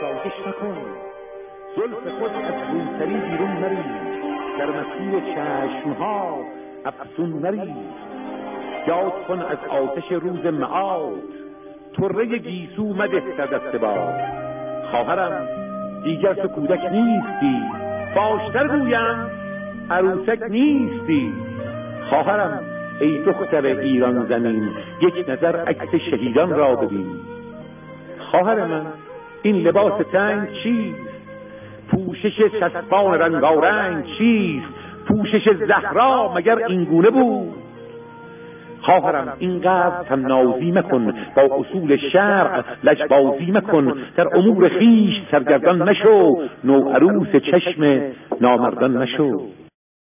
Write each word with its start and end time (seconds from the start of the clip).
آسایش 0.00 0.32
مکن 0.46 0.76
زلف 1.76 2.14
خود 2.18 2.30
از 2.30 2.54
روسری 2.72 3.14
بیرون 3.14 3.50
نری. 3.50 3.76
در 4.58 4.66
مسیر 4.66 5.20
چشمها 5.20 6.38
افسون 6.84 7.42
نری. 7.42 7.74
یاد 8.88 9.12
کن 9.28 9.42
از 9.42 9.58
آتش 9.68 10.12
روز 10.12 10.46
معاد. 10.46 11.12
طره 11.96 12.38
گیسو 12.38 12.94
مده 12.94 13.22
در 13.38 13.46
دست 13.46 13.76
باد. 13.76 14.14
خواهرم 14.90 15.48
دیگر 16.04 16.34
تو 16.34 16.48
کودک 16.48 16.80
نیستی. 16.92 17.62
باشتر 18.16 18.68
گویم 18.68 19.30
عروسک 19.90 20.42
نیستی. 20.50 21.32
خواهرم 22.10 22.60
ای 23.00 23.22
دختر 23.22 23.66
ایران 23.66 24.26
زمین 24.26 24.70
یک 25.00 25.28
نظر 25.28 25.56
عکس 25.56 25.94
شهیدان 25.94 26.50
را 26.50 26.76
ببین. 26.76 27.06
خواهر 28.30 28.64
من 28.64 28.86
این 29.42 29.56
لباس 29.56 30.06
تنگ 30.12 30.48
چیست؟ 30.62 31.10
پوشش 31.90 32.42
چسبان 32.60 33.18
رنگارنگ 33.18 34.04
چیست؟ 34.18 34.66
پوشش 35.08 35.48
زهرا 35.52 36.32
مگر 36.36 36.66
اینگونه 36.66 37.10
بود؟ 37.10 37.54
خواهرم 38.80 39.32
اینقدر 39.38 40.02
تنازی 40.08 40.70
مکن 40.70 41.14
با 41.36 41.42
اصول 41.42 41.96
شرع 42.12 42.64
لجبازی 42.84 43.50
مکن 43.50 43.94
در 44.16 44.36
امور 44.36 44.68
خیش 44.68 45.14
سرگردان 45.30 45.88
نشو 45.88 46.42
نو 46.64 46.90
عروس 46.90 47.36
چشم 47.36 48.02
نامردان 48.40 48.96
نشو 48.96 49.40